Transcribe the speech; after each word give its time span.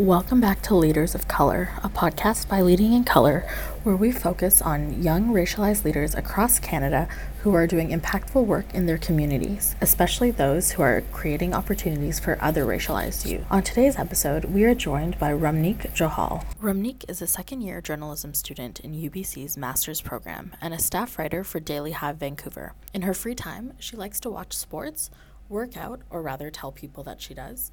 Welcome 0.00 0.40
back 0.40 0.62
to 0.62 0.74
Leaders 0.74 1.14
of 1.14 1.28
Color, 1.28 1.72
a 1.82 1.90
podcast 1.90 2.48
by 2.48 2.62
Leading 2.62 2.94
in 2.94 3.04
Color, 3.04 3.46
where 3.82 3.96
we 3.96 4.10
focus 4.10 4.62
on 4.62 5.02
young 5.02 5.28
racialized 5.28 5.84
leaders 5.84 6.14
across 6.14 6.58
Canada 6.58 7.06
who 7.42 7.54
are 7.54 7.66
doing 7.66 7.90
impactful 7.90 8.46
work 8.46 8.72
in 8.72 8.86
their 8.86 8.96
communities, 8.96 9.76
especially 9.82 10.30
those 10.30 10.70
who 10.70 10.80
are 10.80 11.02
creating 11.12 11.52
opportunities 11.52 12.18
for 12.18 12.38
other 12.40 12.64
racialized 12.64 13.30
youth. 13.30 13.44
On 13.50 13.62
today's 13.62 13.98
episode, 13.98 14.46
we 14.46 14.64
are 14.64 14.74
joined 14.74 15.18
by 15.18 15.32
Ramneek 15.32 15.94
Johal. 15.94 16.46
Ramneek 16.62 17.04
is 17.06 17.20
a 17.20 17.26
second 17.26 17.60
year 17.60 17.82
journalism 17.82 18.32
student 18.32 18.80
in 18.80 18.94
UBC's 18.94 19.58
master's 19.58 20.00
program 20.00 20.52
and 20.62 20.72
a 20.72 20.78
staff 20.78 21.18
writer 21.18 21.44
for 21.44 21.60
Daily 21.60 21.92
Hive 21.92 22.16
Vancouver. 22.16 22.72
In 22.94 23.02
her 23.02 23.12
free 23.12 23.34
time, 23.34 23.74
she 23.78 23.96
likes 23.96 24.18
to 24.20 24.30
watch 24.30 24.56
sports, 24.56 25.10
work 25.50 25.76
out, 25.76 26.00
or 26.08 26.22
rather 26.22 26.50
tell 26.50 26.72
people 26.72 27.04
that 27.04 27.20
she 27.20 27.34
does 27.34 27.70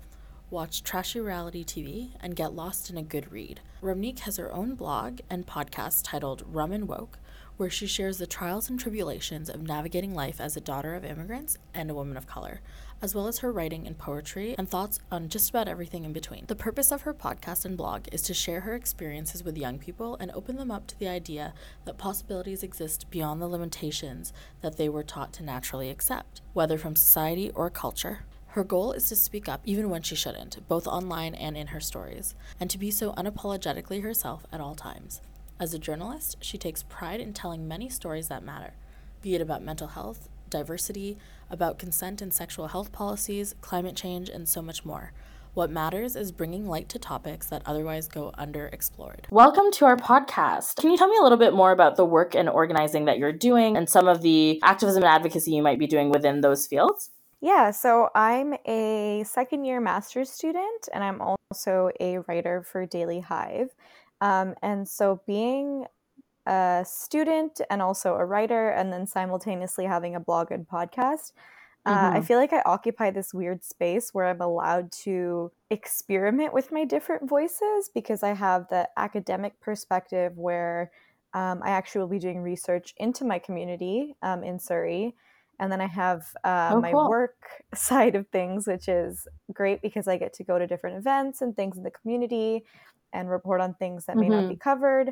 watch 0.50 0.84
trashy 0.84 1.20
reality 1.20 1.64
TV, 1.64 2.12
and 2.22 2.36
get 2.36 2.54
lost 2.54 2.90
in 2.90 2.98
a 2.98 3.04
good 3.04 3.32
read. 3.32 3.60
Ramneek 3.82 4.20
has 4.20 4.38
her 4.38 4.54
own 4.54 4.76
blog 4.76 5.20
and 5.30 5.46
podcast 5.46 6.02
titled 6.04 6.44
Rum 6.48 6.72
and 6.72 6.88
Woke, 6.88 7.20
where 7.58 7.70
she 7.70 7.88
shares 7.88 8.18
the 8.18 8.28
trials 8.28 8.70
and 8.70 8.80
tribulations 8.80 9.50
of 9.50 9.64
navigating 9.64 10.14
life 10.14 10.40
as 10.40 10.56
a 10.56 10.62
daughter 10.62 10.96
of 10.96 11.04
immigrants 11.04 11.58
and 11.74 11.90
a 11.90 11.94
woman 11.94 12.16
of 12.16 12.28
color, 12.28 12.62
as 13.02 13.14
well 13.14 13.28
as 13.28 13.40
her 13.40 13.52
writing 13.52 13.86
and 13.86 13.98
poetry 13.98 14.56
and 14.58 14.70
thoughts 14.70 15.00
on 15.12 15.28
just 15.28 15.50
about 15.50 15.68
everything 15.68 16.06
in 16.06 16.14
between. 16.14 16.46
The 16.48 16.56
purpose 16.56 16.92
of 16.92 17.02
her 17.02 17.14
podcast 17.14 17.66
and 17.66 17.76
blog 17.76 18.08
is 18.12 18.22
to 18.24 18.34
share 18.34 18.62
her 18.62 18.76
experiences 18.76 19.44
with 19.44 19.58
young 19.58 19.80
people 19.80 20.16
and 20.20 20.32
open 20.32 20.56
them 20.56 20.72
up 20.72 20.88
to 20.88 21.00
the 21.00 21.08
idea 21.08 21.54
that 21.86 21.98
possibilities 21.98 22.64
exist 22.64 23.10
beyond 23.10 23.42
the 23.42 23.48
limitations 23.48 24.34
that 24.62 24.78
they 24.78 24.88
were 24.88 25.04
taught 25.04 25.34
to 25.34 25.44
naturally 25.44 25.90
accept, 25.90 26.42
whether 26.54 26.78
from 26.78 26.96
society 26.96 27.52
or 27.52 27.70
culture. 27.70 28.20
Her 28.58 28.64
goal 28.64 28.92
is 28.92 29.08
to 29.10 29.16
speak 29.16 29.48
up 29.48 29.62
even 29.66 29.92
when 29.92 30.02
she 30.02 30.16
shouldn't, 30.16 30.68
both 30.68 30.88
online 30.88 31.36
and 31.36 31.56
in 31.56 31.68
her 31.68 31.80
stories, 31.80 32.34
and 32.60 32.72
to 32.72 32.80
be 32.80 32.90
so 32.90 33.12
unapologetically 33.12 34.02
herself 34.02 34.48
at 34.52 34.60
all 34.60 34.74
times. 34.74 35.22
As 35.60 35.76
a 35.76 35.78
journalist, 35.78 36.38
she 36.40 36.58
takes 36.58 36.82
pride 36.82 37.20
in 37.20 37.34
telling 37.34 37.68
many 37.68 37.88
stories 37.88 38.30
that 38.30 38.42
matter, 38.42 38.74
be 39.22 39.36
it 39.36 39.42
about 39.42 39.62
mental 39.62 39.90
health, 39.90 40.28
diversity, 40.50 41.20
about 41.52 41.78
consent 41.78 42.20
and 42.20 42.34
sexual 42.34 42.70
health 42.70 42.92
policies, 42.92 43.54
climate 43.62 43.96
change, 43.96 44.28
and 44.28 44.50
so 44.50 44.64
much 44.64 44.84
more. 44.84 45.14
What 45.54 45.70
matters 45.70 46.16
is 46.16 46.32
bringing 46.32 46.66
light 46.66 46.90
to 46.90 46.98
topics 46.98 47.46
that 47.50 47.62
otherwise 47.64 48.08
go 48.08 48.34
underexplored. 48.40 49.30
Welcome 49.30 49.70
to 49.74 49.86
our 49.86 49.98
podcast. 49.98 50.78
Can 50.78 50.90
you 50.90 50.98
tell 50.98 51.10
me 51.10 51.18
a 51.20 51.22
little 51.22 51.38
bit 51.38 51.54
more 51.54 51.72
about 51.72 51.96
the 51.96 52.06
work 52.06 52.34
and 52.34 52.50
organizing 52.50 53.06
that 53.06 53.20
you're 53.20 53.32
doing 53.32 53.78
and 53.78 53.88
some 53.88 54.08
of 54.08 54.24
the 54.24 54.60
activism 54.64 55.04
and 55.04 55.12
advocacy 55.12 55.52
you 55.52 55.62
might 55.62 55.78
be 55.78 55.86
doing 55.86 56.10
within 56.10 56.42
those 56.42 56.66
fields? 56.66 57.12
Yeah, 57.42 57.70
so 57.70 58.10
I'm 58.16 58.56
a 58.66 59.24
second 59.26 59.66
year 59.66 59.80
master's 59.80 60.30
student 60.30 60.90
and 60.92 61.04
I'm 61.04 61.22
also 61.22 61.92
a 62.00 62.20
writer 62.20 62.64
for 62.64 62.86
Daily 62.86 63.20
Hive. 63.20 63.76
Um, 64.22 64.56
and 64.64 64.88
so 64.88 65.22
being 65.28 65.86
a 66.48 66.84
student 66.88 67.62
and 67.70 67.82
also 67.82 68.16
a 68.16 68.26
writer 68.26 68.70
and 68.70 68.92
then 68.92 69.06
simultaneously 69.06 69.86
having 69.86 70.16
a 70.16 70.20
blog 70.20 70.52
and 70.52 70.68
podcast, 70.68 71.34
uh, 71.86 71.96
mm-hmm. 71.96 72.18
I 72.18 72.22
feel 72.22 72.40
like 72.40 72.54
I 72.54 72.64
occupy 72.66 73.12
this 73.12 73.36
weird 73.36 73.64
space 73.64 74.14
where 74.14 74.26
I'm 74.26 74.42
allowed 74.42 74.92
to 75.04 75.52
experiment 75.70 76.54
with 76.54 76.72
my 76.72 76.86
different 76.86 77.30
voices 77.30 77.92
because 77.94 78.24
I 78.24 78.34
have 78.34 78.68
the 78.70 78.90
academic 78.98 79.60
perspective 79.62 80.36
where 80.36 80.92
um, 81.36 81.62
I 81.64 81.70
actually 81.70 82.02
will 82.02 82.08
be 82.08 82.20
doing 82.20 82.42
research 82.42 82.96
into 82.98 83.24
my 83.24 83.38
community 83.38 84.16
um, 84.24 84.44
in 84.44 84.58
Surrey 84.58 85.14
and 85.60 85.72
then 85.72 85.82
I 85.82 85.88
have 85.88 86.26
uh, 86.44 86.72
oh, 86.74 86.82
my 86.82 86.92
cool. 86.92 87.10
work 87.10 87.36
side 87.76 88.16
of 88.16 88.28
things, 88.28 88.68
which 88.68 88.88
is 88.88 89.28
great 89.54 89.82
because 89.82 90.08
I 90.08 90.18
get 90.18 90.34
to 90.34 90.44
go 90.44 90.60
to 90.60 90.68
different 90.68 90.98
events 90.98 91.42
and 91.42 91.56
things 91.56 91.78
in 91.78 91.84
the 91.84 91.92
community 91.92 92.64
and 93.14 93.30
report 93.30 93.62
on 93.62 93.74
things 93.74 94.06
that 94.06 94.18
may 94.18 94.24
mm-hmm. 94.24 94.32
not 94.32 94.50
be 94.50 94.56
mm-hmm. 94.56 94.70
covered. 94.70 95.10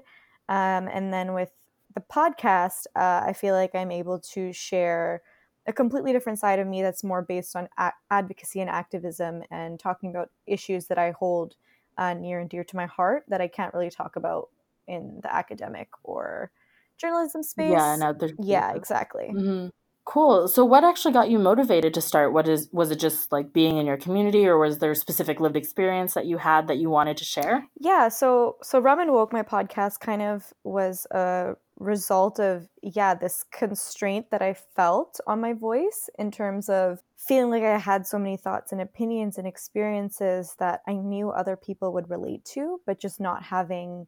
Um, 0.47 0.87
and 0.87 1.11
then 1.13 1.33
with 1.33 1.51
the 1.95 2.01
podcast, 2.01 2.85
uh, 2.95 3.23
I 3.25 3.33
feel 3.33 3.55
like 3.55 3.73
I'm 3.73 3.91
able 3.91 4.19
to 4.33 4.53
share 4.53 5.21
a 5.67 5.73
completely 5.73 6.11
different 6.11 6.37
side 6.37 6.59
of 6.59 6.67
me 6.67 6.81
that's 6.81 7.03
more 7.03 7.23
based 7.23 7.55
on 7.55 7.67
a- 7.79 7.93
advocacy 8.11 8.61
and 8.61 8.69
activism 8.69 9.41
and 9.49 9.79
talking 9.79 10.11
about 10.11 10.29
issues 10.45 10.87
that 10.87 10.99
I 10.99 11.11
hold 11.11 11.55
uh, 11.97 12.13
near 12.13 12.39
and 12.39 12.49
dear 12.49 12.63
to 12.63 12.75
my 12.75 12.85
heart 12.85 13.23
that 13.29 13.41
I 13.41 13.47
can't 13.47 13.73
really 13.73 13.89
talk 13.89 14.15
about 14.15 14.49
in 14.87 15.21
the 15.23 15.33
academic 15.33 15.89
or 16.03 16.51
journalism 16.97 17.41
space. 17.41 17.71
Yeah, 17.71 18.11
yeah, 18.39 18.75
exactly. 18.75 19.31
Mm-hmm. 19.33 19.67
Cool. 20.05 20.47
So 20.47 20.63
what 20.63 20.83
actually 20.83 21.13
got 21.13 21.31
you 21.31 21.39
motivated 21.39 21.93
to 21.95 22.01
start? 22.01 22.31
What 22.31 22.47
is 22.47 22.69
was 22.71 22.91
it 22.91 22.99
just 22.99 23.31
like 23.31 23.51
being 23.51 23.77
in 23.77 23.87
your 23.87 23.97
community 23.97 24.45
or 24.45 24.59
was 24.59 24.77
there 24.77 24.91
a 24.91 24.95
specific 24.95 25.39
lived 25.39 25.57
experience 25.57 26.13
that 26.13 26.27
you 26.27 26.37
had 26.37 26.67
that 26.67 26.77
you 26.77 26.91
wanted 26.91 27.17
to 27.17 27.25
share? 27.25 27.67
Yeah, 27.79 28.09
so 28.09 28.57
so 28.61 28.79
Rum 28.79 28.99
and 28.99 29.11
Woke 29.11 29.33
my 29.33 29.41
podcast 29.41 29.99
kind 30.01 30.21
of 30.21 30.53
was 30.63 31.07
a 31.09 31.55
result 31.79 32.39
of 32.39 32.69
yeah, 32.83 33.15
this 33.15 33.43
constraint 33.51 34.29
that 34.29 34.43
I 34.43 34.53
felt 34.53 35.19
on 35.25 35.41
my 35.41 35.53
voice 35.53 36.07
in 36.19 36.29
terms 36.29 36.69
of 36.69 36.99
feeling 37.15 37.49
like 37.49 37.63
I 37.63 37.79
had 37.79 38.05
so 38.05 38.19
many 38.19 38.37
thoughts 38.37 38.71
and 38.71 38.81
opinions 38.81 39.39
and 39.39 39.47
experiences 39.47 40.55
that 40.59 40.81
I 40.87 40.93
knew 40.93 41.31
other 41.31 41.55
people 41.55 41.91
would 41.93 42.11
relate 42.11 42.45
to, 42.53 42.79
but 42.85 42.99
just 42.99 43.19
not 43.19 43.41
having 43.41 44.05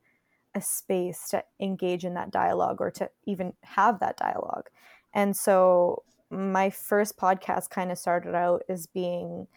a 0.53 0.61
space 0.61 1.29
to 1.29 1.43
engage 1.59 2.05
in 2.05 2.13
that 2.13 2.31
dialogue 2.31 2.81
or 2.81 2.91
to 2.91 3.09
even 3.25 3.53
have 3.63 3.99
that 3.99 4.17
dialogue. 4.17 4.69
And 5.13 5.35
so 5.35 6.03
my 6.29 6.69
first 6.69 7.17
podcast 7.17 7.69
kind 7.69 7.91
of 7.91 7.97
started 7.97 8.35
out 8.35 8.63
as 8.69 8.87
being 8.87 9.47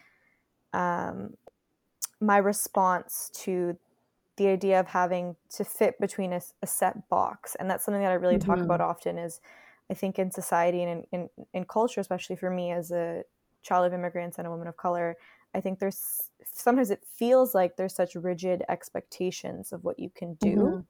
um, 0.73 1.35
my 2.19 2.37
response 2.37 3.29
to 3.43 3.77
the 4.37 4.47
idea 4.47 4.79
of 4.79 4.87
having 4.87 5.35
to 5.49 5.63
fit 5.63 5.99
between 5.99 6.33
a, 6.33 6.41
a 6.61 6.67
set 6.67 7.09
box. 7.09 7.55
And 7.59 7.69
that's 7.69 7.83
something 7.85 8.01
that 8.01 8.11
I 8.11 8.15
really 8.15 8.37
mm-hmm. 8.37 8.49
talk 8.49 8.59
about 8.59 8.81
often 8.81 9.17
is 9.17 9.41
I 9.89 9.93
think 9.93 10.17
in 10.17 10.31
society 10.31 10.83
and 10.83 11.05
in, 11.11 11.19
in, 11.21 11.47
in 11.53 11.65
culture, 11.65 11.99
especially 11.99 12.37
for 12.37 12.49
me 12.49 12.71
as 12.71 12.91
a 12.91 13.23
child 13.61 13.85
of 13.85 13.93
immigrants 13.93 14.37
and 14.37 14.47
a 14.47 14.49
woman 14.49 14.67
of 14.67 14.77
color, 14.77 15.17
I 15.53 15.59
think 15.59 15.79
there's 15.79 16.29
sometimes 16.45 16.91
it 16.91 17.03
feels 17.15 17.53
like 17.53 17.75
there's 17.75 17.93
such 17.93 18.15
rigid 18.15 18.63
expectations 18.69 19.73
of 19.73 19.83
what 19.83 19.99
you 19.99 20.09
can 20.09 20.35
do. 20.35 20.85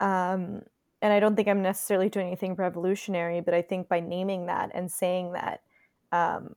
Mm-hmm. 0.00 0.06
Um, 0.06 0.62
and 1.02 1.12
I 1.12 1.20
don't 1.20 1.36
think 1.36 1.48
I'm 1.48 1.62
necessarily 1.62 2.08
doing 2.08 2.26
anything 2.26 2.54
revolutionary, 2.54 3.40
but 3.40 3.54
I 3.54 3.62
think 3.62 3.88
by 3.88 4.00
naming 4.00 4.46
that 4.46 4.70
and 4.74 4.90
saying 4.90 5.32
that 5.32 5.62
um, 6.12 6.54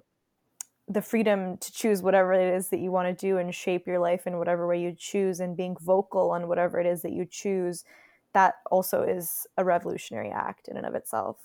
the 0.87 1.01
freedom 1.01 1.57
to 1.57 1.71
choose 1.71 2.01
whatever 2.01 2.33
it 2.33 2.53
is 2.53 2.69
that 2.69 2.79
you 2.79 2.91
want 2.91 3.07
to 3.07 3.25
do 3.25 3.37
and 3.37 3.53
shape 3.55 3.87
your 3.87 3.99
life 3.99 4.27
in 4.27 4.37
whatever 4.37 4.67
way 4.67 4.81
you 4.81 4.93
choose 4.97 5.39
and 5.39 5.55
being 5.55 5.77
vocal 5.79 6.31
on 6.31 6.47
whatever 6.47 6.79
it 6.79 6.85
is 6.85 7.01
that 7.03 7.13
you 7.13 7.25
choose, 7.25 7.85
that 8.33 8.55
also 8.69 9.01
is 9.03 9.47
a 9.57 9.63
revolutionary 9.63 10.29
act 10.29 10.67
in 10.67 10.75
and 10.75 10.85
of 10.85 10.95
itself. 10.95 11.37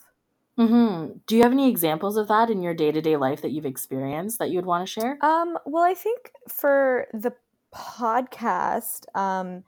Mm-hmm. 0.57 1.19
Do 1.25 1.37
you 1.37 1.43
have 1.43 1.53
any 1.53 1.69
examples 1.69 2.17
of 2.17 2.27
that 2.27 2.49
in 2.49 2.61
your 2.61 2.73
day 2.73 2.91
to 2.91 3.01
day 3.01 3.15
life 3.15 3.41
that 3.43 3.51
you've 3.51 3.65
experienced 3.65 4.39
that 4.39 4.49
you'd 4.49 4.65
want 4.65 4.85
to 4.85 4.91
share? 4.91 5.17
Um, 5.23 5.57
well, 5.65 5.83
I 5.83 5.93
think 5.93 6.31
for 6.49 7.07
the 7.13 7.31
podcast, 7.73 9.05
um, 9.15 9.63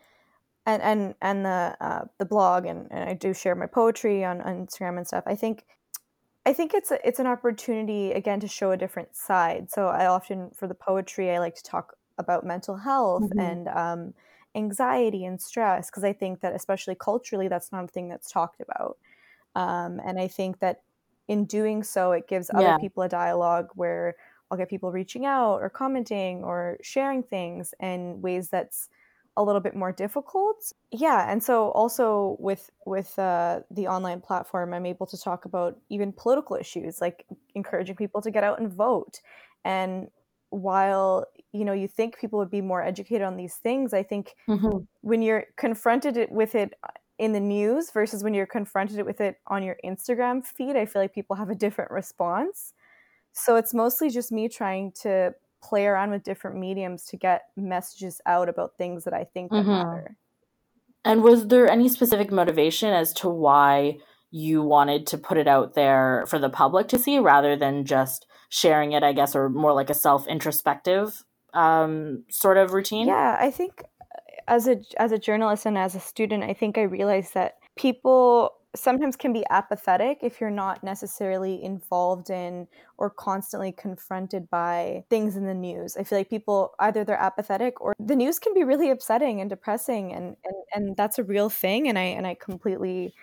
and 0.65 0.81
and 0.81 1.15
and 1.21 1.45
the 1.45 1.75
uh, 1.79 2.05
the 2.17 2.25
blog 2.25 2.65
and, 2.65 2.87
and 2.91 3.09
I 3.09 3.13
do 3.13 3.33
share 3.33 3.55
my 3.55 3.65
poetry 3.65 4.23
on, 4.23 4.41
on 4.41 4.65
Instagram 4.65 4.97
and 4.97 5.07
stuff. 5.07 5.23
I 5.25 5.35
think 5.35 5.65
I 6.45 6.53
think 6.53 6.73
it's 6.73 6.91
a, 6.91 7.07
it's 7.07 7.19
an 7.19 7.27
opportunity 7.27 8.11
again 8.11 8.39
to 8.39 8.47
show 8.47 8.71
a 8.71 8.77
different 8.77 9.15
side. 9.15 9.71
So 9.71 9.87
I 9.87 10.07
often 10.07 10.51
for 10.55 10.67
the 10.67 10.75
poetry 10.75 11.31
I 11.31 11.39
like 11.39 11.55
to 11.55 11.63
talk 11.63 11.95
about 12.17 12.45
mental 12.45 12.77
health 12.77 13.23
mm-hmm. 13.23 13.39
and 13.39 13.67
um, 13.67 14.13
anxiety 14.55 15.25
and 15.25 15.41
stress 15.41 15.89
because 15.89 16.03
I 16.03 16.13
think 16.13 16.41
that 16.41 16.53
especially 16.53 16.95
culturally 16.95 17.47
that's 17.47 17.71
not 17.71 17.83
a 17.85 17.87
thing 17.87 18.09
that's 18.09 18.31
talked 18.31 18.61
about. 18.61 18.97
Um, 19.55 19.99
and 20.05 20.19
I 20.19 20.27
think 20.27 20.59
that 20.59 20.81
in 21.27 21.45
doing 21.45 21.83
so 21.83 22.11
it 22.11 22.27
gives 22.27 22.49
other 22.53 22.77
people 22.79 23.03
a 23.03 23.09
dialogue 23.09 23.69
where 23.75 24.15
I'll 24.49 24.57
get 24.57 24.69
people 24.69 24.91
reaching 24.91 25.25
out 25.25 25.57
or 25.57 25.69
commenting 25.69 26.43
or 26.43 26.77
sharing 26.81 27.23
things 27.23 27.73
in 27.79 28.21
ways 28.21 28.49
that's 28.49 28.89
a 29.37 29.43
little 29.43 29.61
bit 29.61 29.75
more 29.75 29.91
difficult. 29.91 30.71
Yeah 30.91 31.31
and 31.31 31.43
so 31.43 31.69
also 31.71 32.35
with 32.39 32.69
with 32.85 33.17
uh, 33.17 33.61
the 33.71 33.87
online 33.87 34.21
platform 34.21 34.73
i'm 34.73 34.85
able 34.85 35.05
to 35.07 35.17
talk 35.17 35.45
about 35.45 35.79
even 35.89 36.11
political 36.11 36.55
issues 36.55 36.99
like 37.01 37.25
encouraging 37.55 37.95
people 37.95 38.21
to 38.21 38.31
get 38.31 38.43
out 38.43 38.59
and 38.59 38.71
vote. 38.71 39.21
And 39.63 40.09
while 40.49 41.25
you 41.53 41.63
know 41.63 41.73
you 41.73 41.87
think 41.87 42.19
people 42.19 42.37
would 42.39 42.51
be 42.51 42.61
more 42.61 42.83
educated 42.83 43.21
on 43.21 43.37
these 43.37 43.55
things 43.55 43.93
i 43.93 44.03
think 44.03 44.35
mm-hmm. 44.49 44.79
when 44.99 45.21
you're 45.21 45.45
confronted 45.55 46.27
with 46.29 46.55
it 46.55 46.73
in 47.19 47.31
the 47.31 47.39
news 47.39 47.89
versus 47.91 48.21
when 48.21 48.33
you're 48.33 48.45
confronted 48.45 49.05
with 49.05 49.21
it 49.21 49.37
on 49.47 49.63
your 49.63 49.77
instagram 49.85 50.45
feed 50.45 50.75
i 50.75 50.85
feel 50.85 51.01
like 51.01 51.13
people 51.13 51.37
have 51.37 51.49
a 51.49 51.55
different 51.55 51.89
response. 51.89 52.73
So 53.33 53.55
it's 53.55 53.73
mostly 53.73 54.09
just 54.09 54.31
me 54.31 54.49
trying 54.49 54.91
to 55.01 55.33
play 55.61 55.85
around 55.85 56.11
with 56.11 56.23
different 56.23 56.57
mediums 56.57 57.05
to 57.05 57.17
get 57.17 57.43
messages 57.55 58.21
out 58.25 58.49
about 58.49 58.77
things 58.77 59.03
that 59.03 59.13
I 59.13 59.25
think 59.25 59.51
that 59.51 59.57
mm-hmm. 59.57 59.69
matter. 59.69 60.17
And 61.03 61.23
was 61.23 61.47
there 61.47 61.69
any 61.69 61.89
specific 61.89 62.31
motivation 62.31 62.93
as 62.93 63.13
to 63.13 63.29
why 63.29 63.97
you 64.29 64.61
wanted 64.61 65.07
to 65.07 65.17
put 65.17 65.37
it 65.37 65.47
out 65.47 65.73
there 65.73 66.25
for 66.27 66.39
the 66.39 66.49
public 66.49 66.87
to 66.89 66.99
see 66.99 67.19
rather 67.19 67.55
than 67.55 67.85
just 67.85 68.27
sharing 68.49 68.91
it, 68.91 69.03
I 69.03 69.13
guess, 69.13 69.35
or 69.35 69.49
more 69.49 69.73
like 69.73 69.89
a 69.89 69.95
self 69.95 70.27
introspective 70.27 71.23
um, 71.53 72.23
sort 72.29 72.57
of 72.57 72.73
routine? 72.73 73.07
Yeah, 73.07 73.37
I 73.39 73.51
think 73.51 73.83
as 74.47 74.67
a 74.67 74.81
as 74.97 75.11
a 75.11 75.17
journalist 75.17 75.65
and 75.65 75.77
as 75.77 75.95
a 75.95 75.99
student, 75.99 76.43
I 76.43 76.53
think 76.53 76.77
I 76.77 76.83
realized 76.83 77.33
that 77.33 77.57
people 77.75 78.53
sometimes 78.75 79.15
can 79.15 79.33
be 79.33 79.43
apathetic 79.49 80.19
if 80.21 80.39
you're 80.39 80.49
not 80.49 80.83
necessarily 80.83 81.61
involved 81.63 82.29
in 82.29 82.67
or 82.97 83.09
constantly 83.09 83.71
confronted 83.71 84.49
by 84.49 85.03
things 85.09 85.35
in 85.35 85.45
the 85.45 85.53
news. 85.53 85.97
I 85.97 86.03
feel 86.03 86.19
like 86.19 86.29
people 86.29 86.73
either 86.79 87.03
they're 87.03 87.19
apathetic 87.19 87.81
or 87.81 87.93
the 87.99 88.15
news 88.15 88.39
can 88.39 88.53
be 88.53 88.63
really 88.63 88.89
upsetting 88.89 89.41
and 89.41 89.49
depressing 89.49 90.13
and 90.13 90.37
and, 90.45 90.55
and 90.73 90.97
that's 90.97 91.19
a 91.19 91.23
real 91.23 91.49
thing 91.49 91.87
and 91.89 91.97
I 91.99 92.03
and 92.03 92.25
I 92.25 92.35
completely 92.35 93.13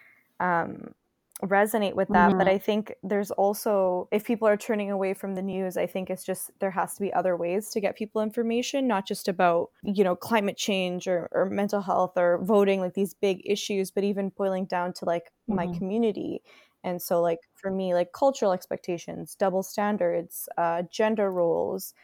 um 0.41 0.95
resonate 1.45 1.95
with 1.95 2.09
that 2.09 2.31
mm-hmm. 2.31 2.39
but 2.39 2.49
i 2.49 2.59
think 2.59 2.95
there's 3.03 3.31
also 3.33 4.09
if 4.11 4.25
people 4.25 4.49
are 4.49 4.57
turning 4.57 4.91
away 4.91 5.15
from 5.15 5.37
the 5.37 5.43
news 5.43 5.77
i 5.77 5.87
think 5.87 6.11
it's 6.11 6.25
just 6.25 6.51
there 6.59 6.71
has 6.71 6.95
to 6.95 7.01
be 7.01 7.13
other 7.15 7.37
ways 7.37 7.71
to 7.71 7.81
get 7.81 7.97
people 7.97 8.21
information 8.21 8.89
not 8.89 9.07
just 9.07 9.29
about 9.29 9.71
you 9.83 10.03
know 10.03 10.17
climate 10.17 10.57
change 10.57 11.07
or, 11.07 11.29
or 11.31 11.47
mental 11.47 11.81
health 11.81 12.13
or 12.17 12.39
voting 12.43 12.81
like 12.81 12.95
these 12.95 13.15
big 13.15 13.41
issues 13.45 13.91
but 13.91 14.03
even 14.03 14.31
boiling 14.31 14.65
down 14.65 14.93
to 14.93 15.05
like 15.05 15.27
mm-hmm. 15.49 15.55
my 15.55 15.67
community 15.79 16.43
and 16.83 17.01
so 17.01 17.21
like 17.21 17.41
for 17.55 17.71
me 17.71 17.95
like 17.95 18.13
cultural 18.13 18.53
expectations 18.53 19.37
double 19.39 19.63
standards 19.63 20.49
uh, 20.59 20.83
gender 20.91 21.31
roles 21.31 21.95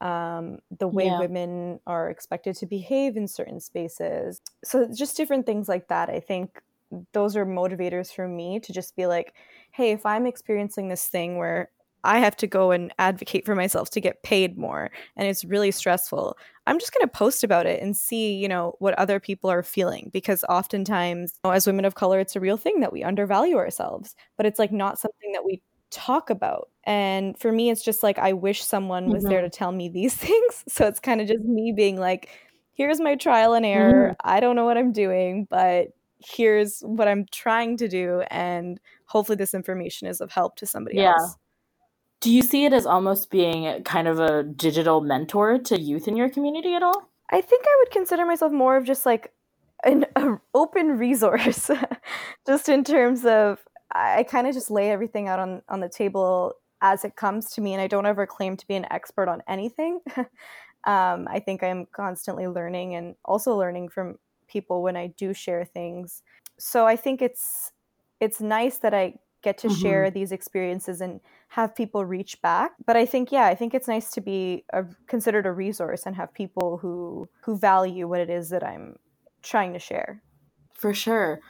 um, 0.00 0.58
the 0.78 0.88
way 0.88 1.06
yeah. 1.06 1.18
women 1.18 1.80
are 1.86 2.10
expected 2.10 2.54
to 2.56 2.66
behave 2.66 3.16
in 3.16 3.26
certain 3.26 3.58
spaces 3.58 4.40
so 4.62 4.88
just 4.94 5.16
different 5.16 5.46
things 5.46 5.68
like 5.68 5.88
that 5.88 6.08
i 6.10 6.20
think 6.20 6.60
those 7.12 7.36
are 7.36 7.46
motivators 7.46 8.12
for 8.12 8.28
me 8.28 8.60
to 8.60 8.72
just 8.72 8.96
be 8.96 9.06
like, 9.06 9.34
hey, 9.72 9.92
if 9.92 10.06
I'm 10.06 10.26
experiencing 10.26 10.88
this 10.88 11.06
thing 11.06 11.38
where 11.38 11.70
I 12.04 12.18
have 12.18 12.36
to 12.36 12.46
go 12.46 12.70
and 12.70 12.92
advocate 12.98 13.46
for 13.46 13.54
myself 13.54 13.88
to 13.90 14.00
get 14.00 14.22
paid 14.22 14.58
more 14.58 14.90
and 15.16 15.26
it's 15.26 15.44
really 15.44 15.70
stressful. 15.70 16.36
I'm 16.66 16.78
just 16.78 16.92
going 16.92 17.06
to 17.06 17.08
post 17.08 17.42
about 17.42 17.66
it 17.66 17.82
and 17.82 17.96
see, 17.96 18.34
you 18.34 18.46
know, 18.46 18.74
what 18.78 18.94
other 18.94 19.18
people 19.18 19.50
are 19.50 19.62
feeling 19.62 20.10
because 20.12 20.44
oftentimes 20.48 21.40
you 21.42 21.48
know, 21.48 21.54
as 21.54 21.66
women 21.66 21.86
of 21.86 21.94
color 21.94 22.20
it's 22.20 22.36
a 22.36 22.40
real 22.40 22.58
thing 22.58 22.80
that 22.80 22.92
we 22.92 23.02
undervalue 23.02 23.56
ourselves, 23.56 24.14
but 24.36 24.44
it's 24.44 24.58
like 24.58 24.70
not 24.70 24.98
something 24.98 25.32
that 25.32 25.44
we 25.44 25.62
talk 25.90 26.28
about. 26.28 26.68
And 26.84 27.38
for 27.38 27.50
me 27.50 27.70
it's 27.70 27.82
just 27.82 28.02
like 28.02 28.18
I 28.18 28.34
wish 28.34 28.62
someone 28.62 29.08
was 29.08 29.22
mm-hmm. 29.24 29.30
there 29.30 29.40
to 29.40 29.50
tell 29.50 29.72
me 29.72 29.88
these 29.88 30.14
things. 30.14 30.62
So 30.68 30.86
it's 30.86 31.00
kind 31.00 31.22
of 31.22 31.26
just 31.26 31.44
me 31.44 31.72
being 31.74 31.98
like 31.98 32.28
here's 32.74 33.00
my 33.00 33.14
trial 33.14 33.54
and 33.54 33.64
error. 33.64 34.10
Mm-hmm. 34.10 34.28
I 34.28 34.40
don't 34.40 34.56
know 34.56 34.64
what 34.66 34.76
I'm 34.76 34.92
doing, 34.92 35.46
but 35.48 35.88
here's 36.24 36.80
what 36.80 37.08
I'm 37.08 37.26
trying 37.30 37.76
to 37.78 37.88
do, 37.88 38.22
and 38.30 38.80
hopefully 39.06 39.36
this 39.36 39.54
information 39.54 40.08
is 40.08 40.20
of 40.20 40.30
help 40.30 40.56
to 40.56 40.66
somebody 40.66 40.96
yeah. 40.96 41.12
else. 41.18 41.36
Do 42.20 42.32
you 42.32 42.42
see 42.42 42.64
it 42.64 42.72
as 42.72 42.86
almost 42.86 43.30
being 43.30 43.82
kind 43.84 44.08
of 44.08 44.18
a 44.18 44.42
digital 44.42 45.00
mentor 45.00 45.58
to 45.58 45.78
youth 45.78 46.08
in 46.08 46.16
your 46.16 46.30
community 46.30 46.74
at 46.74 46.82
all? 46.82 47.10
I 47.30 47.40
think 47.40 47.64
I 47.66 47.76
would 47.80 47.90
consider 47.90 48.24
myself 48.24 48.52
more 48.52 48.76
of 48.76 48.84
just 48.84 49.04
like 49.04 49.32
an 49.84 50.06
open 50.54 50.98
resource, 50.98 51.70
just 52.46 52.68
in 52.68 52.84
terms 52.84 53.24
of 53.26 53.58
I 53.92 54.24
kind 54.24 54.46
of 54.46 54.54
just 54.54 54.70
lay 54.70 54.90
everything 54.90 55.28
out 55.28 55.38
on 55.38 55.62
on 55.68 55.80
the 55.80 55.88
table 55.88 56.54
as 56.80 57.04
it 57.04 57.16
comes 57.16 57.50
to 57.52 57.60
me, 57.60 57.72
and 57.72 57.80
I 57.80 57.86
don't 57.86 58.06
ever 58.06 58.26
claim 58.26 58.56
to 58.56 58.66
be 58.66 58.74
an 58.74 58.86
expert 58.90 59.28
on 59.28 59.42
anything. 59.48 60.00
um, 60.16 61.28
I 61.30 61.42
think 61.44 61.62
I'm 61.62 61.86
constantly 61.92 62.46
learning 62.46 62.94
and 62.94 63.14
also 63.24 63.56
learning 63.56 63.88
from 63.88 64.18
people 64.54 64.82
when 64.82 64.96
I 64.96 65.08
do 65.08 65.34
share 65.34 65.64
things. 65.66 66.22
So 66.58 66.86
I 66.86 66.96
think 66.96 67.20
it's 67.20 67.72
it's 68.20 68.40
nice 68.40 68.78
that 68.78 68.94
I 68.94 69.16
get 69.42 69.58
to 69.58 69.68
mm-hmm. 69.68 69.82
share 69.82 70.10
these 70.10 70.32
experiences 70.32 71.02
and 71.02 71.20
have 71.48 71.76
people 71.76 72.04
reach 72.04 72.40
back. 72.40 72.72
But 72.86 72.96
I 72.96 73.04
think 73.04 73.30
yeah, 73.30 73.46
I 73.46 73.54
think 73.54 73.74
it's 73.74 73.88
nice 73.88 74.10
to 74.12 74.20
be 74.20 74.64
a, 74.72 74.84
considered 75.06 75.44
a 75.44 75.52
resource 75.52 76.06
and 76.06 76.16
have 76.16 76.32
people 76.32 76.78
who 76.78 77.28
who 77.44 77.58
value 77.58 78.08
what 78.08 78.20
it 78.20 78.30
is 78.30 78.48
that 78.48 78.64
I'm 78.64 78.96
trying 79.42 79.74
to 79.74 79.78
share. 79.78 80.22
For 80.72 80.94
sure. 80.94 81.40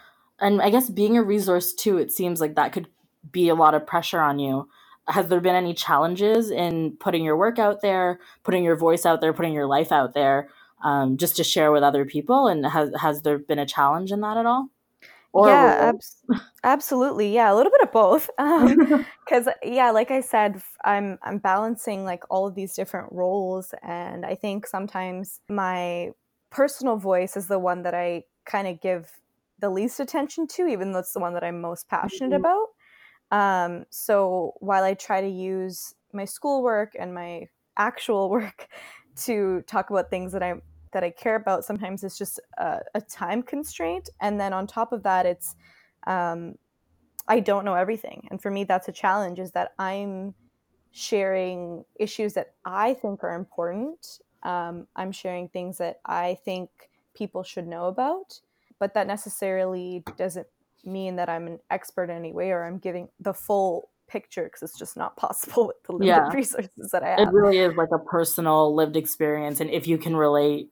And 0.41 0.61
I 0.61 0.71
guess 0.71 0.91
being 0.91 1.17
a 1.17 1.23
resource 1.23 1.73
too, 1.73 1.99
it 1.99 2.11
seems 2.11 2.41
like 2.41 2.57
that 2.57 2.73
could 2.73 2.89
be 3.31 3.49
a 3.49 3.55
lot 3.55 3.75
of 3.75 3.87
pressure 3.87 4.21
on 4.21 4.39
you. 4.39 4.69
Has 5.07 5.29
there 5.29 5.41
been 5.41 5.55
any 5.55 5.75
challenges 5.75 6.51
in 6.51 6.97
putting 6.99 7.25
your 7.25 7.37
work 7.37 7.59
out 7.59 7.83
there, 7.83 8.19
putting 8.43 8.65
your 8.65 8.77
voice 8.77 9.07
out 9.07 9.21
there, 9.21 9.33
putting 9.33 9.53
your 9.53 9.67
life 9.67 9.93
out 9.93 10.15
there? 10.15 10.49
Um, 10.85 11.17
just 11.17 11.37
to 11.37 11.45
share 11.45 11.73
with 11.73 11.83
other 11.83 12.05
people? 12.05 12.47
And 12.47 12.65
has 12.67 12.91
has 13.01 13.23
there 13.23 13.39
been 13.39 13.59
a 13.59 13.67
challenge 13.67 14.13
in 14.13 14.21
that 14.21 14.37
at 14.37 14.47
all? 14.47 14.69
Or 15.33 15.49
yeah, 15.49 15.93
ab- 15.93 16.39
absolutely. 16.63 17.35
Yeah, 17.35 17.53
a 17.53 17.57
little 17.57 17.73
bit 17.73 17.83
of 17.83 17.91
both. 17.91 18.31
Because 18.37 19.47
um, 19.49 19.55
yeah, 19.65 19.91
like 19.91 20.13
I 20.13 20.21
said, 20.21 20.63
I'm 20.85 21.19
I'm 21.23 21.39
balancing 21.39 22.05
like 22.05 22.23
all 22.31 22.47
of 22.47 22.55
these 22.55 22.75
different 22.75 23.13
roles, 23.13 23.75
and 23.83 24.25
I 24.25 24.37
think 24.37 24.69
sometimes 24.69 25.41
my 25.49 26.11
personal 26.51 26.97
voice 26.97 27.37
is 27.37 27.49
the 27.49 27.59
one 27.59 27.83
that 27.83 27.95
I 27.95 28.23
kind 28.47 28.69
of 28.69 28.81
give 28.81 29.11
the 29.59 29.71
least 29.71 29.99
attention 29.99 30.47
to, 30.47 30.67
even 30.67 30.93
though 30.93 31.01
it's 31.01 31.13
the 31.13 31.21
one 31.21 31.35
that 31.35 31.43
I'm 31.43 31.61
most 31.61 31.89
passionate 31.89 32.31
mm-hmm. 32.31 32.45
about. 32.45 32.67
Um, 33.31 33.87
so 33.91 34.55
while 34.61 34.85
I 34.85 34.95
try 34.95 35.21
to 35.21 35.29
use 35.29 35.95
my 36.13 36.25
schoolwork 36.25 36.93
and 36.99 37.13
my 37.13 37.49
actual 37.77 38.31
work 38.37 38.69
to 39.17 39.63
talk 39.67 39.91
about 39.91 40.11
things 40.11 40.33
that 40.33 40.43
I'm 40.43 40.63
that 40.95 41.05
I 41.05 41.11
care 41.11 41.37
about, 41.37 41.65
sometimes 41.65 42.03
it's 42.03 42.17
just 42.17 42.41
a, 42.57 42.81
a 42.95 43.01
time 43.03 43.43
constraint. 43.43 44.09
And 44.21 44.41
then 44.41 44.53
on 44.53 44.67
top 44.67 44.93
of 44.93 45.03
that, 45.03 45.27
it's 45.27 45.55
um, 46.07 46.55
I 47.29 47.41
don't 47.41 47.65
know 47.65 47.75
everything. 47.75 48.27
And 48.31 48.41
for 48.41 48.51
me, 48.51 48.65
that's 48.65 48.89
a 48.89 48.93
challenge 48.93 49.39
is 49.39 49.51
that 49.53 49.73
I'm 49.79 50.35
sharing 50.93 51.85
issues 51.97 52.35
that 52.35 52.55
I 52.65 52.95
think 52.95 53.25
are 53.25 53.35
important. 53.35 54.21
Um, 54.43 54.87
I'm 54.97 55.13
sharing 55.13 55.49
things 55.49 55.79
that 55.79 56.01
I 56.07 56.39
think 56.45 56.71
people 57.15 57.43
should 57.43 57.67
know 57.67 57.87
about, 57.87 58.41
but 58.79 58.95
that 58.95 59.07
necessarily 59.07 60.05
doesn't 60.17 60.47
mean 60.85 61.17
that 61.17 61.29
I'm 61.29 61.47
an 61.47 61.59
expert 61.71 62.11
in 62.11 62.17
any 62.17 62.33
way 62.33 62.51
or 62.51 62.65
I'm 62.65 62.79
giving 62.79 63.09
the 63.21 63.33
full 63.33 63.91
picture 64.07 64.45
because 64.45 64.63
it's 64.63 64.79
just 64.79 64.97
not 64.97 65.17
possible 65.17 65.67
with 65.69 65.83
the 65.85 65.93
limited 65.93 66.09
yeah. 66.09 66.29
resources 66.35 66.91
that 66.93 67.03
I 67.03 67.11
have. 67.11 67.21
It 67.21 67.33
really 67.33 67.59
is 67.59 67.75
like 67.77 67.91
a 67.93 67.99
personal 67.99 68.75
lived 68.75 68.97
experience. 68.97 69.61
And 69.61 69.71
if 69.71 69.87
you 69.87 69.99
can 69.99 70.15
relate 70.15 70.69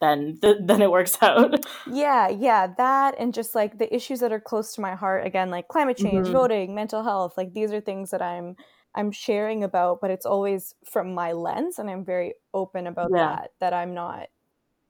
then 0.00 0.38
th- 0.40 0.58
then 0.64 0.82
it 0.82 0.90
works 0.90 1.16
out. 1.22 1.64
Yeah, 1.90 2.28
yeah, 2.28 2.68
that 2.78 3.14
and 3.18 3.34
just 3.34 3.54
like 3.54 3.78
the 3.78 3.92
issues 3.94 4.20
that 4.20 4.32
are 4.32 4.40
close 4.40 4.74
to 4.74 4.80
my 4.80 4.94
heart 4.94 5.26
again 5.26 5.50
like 5.50 5.68
climate 5.68 5.96
change, 5.96 6.26
mm-hmm. 6.26 6.32
voting, 6.32 6.74
mental 6.74 7.02
health, 7.02 7.36
like 7.36 7.52
these 7.52 7.72
are 7.72 7.80
things 7.80 8.10
that 8.10 8.22
I'm 8.22 8.56
I'm 8.94 9.12
sharing 9.12 9.64
about, 9.64 10.00
but 10.00 10.10
it's 10.10 10.26
always 10.26 10.74
from 10.84 11.14
my 11.14 11.32
lens 11.32 11.78
and 11.78 11.90
I'm 11.90 12.04
very 12.04 12.34
open 12.54 12.86
about 12.86 13.10
yeah. 13.14 13.36
that 13.36 13.50
that 13.60 13.72
I'm 13.74 13.94
not 13.94 14.28